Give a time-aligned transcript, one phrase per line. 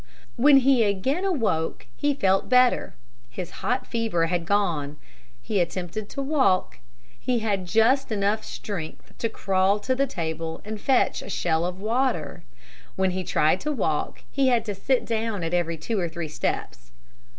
[0.35, 2.95] When he again awoke he felt better.
[3.29, 4.97] His hot fever had gone.
[5.43, 6.79] He attempted to walk.
[7.19, 11.79] He had just enough strength to crawl to the table and fetch a shell of
[11.79, 12.43] water.
[12.95, 16.29] When he tried to walk he had to sit down at every two or three
[16.29, 16.89] steps.